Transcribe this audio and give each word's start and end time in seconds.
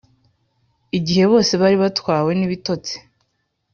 igihe 0.97 1.23
bose 1.31 1.53
bari 1.61 1.75
batwawe 1.83 2.31
n’ibitotsi, 2.35 2.95